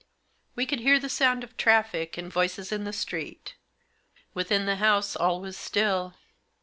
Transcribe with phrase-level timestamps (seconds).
[0.55, 3.53] We could hear the sound of traffic and voices in the street.
[4.33, 6.15] Within the house all was still.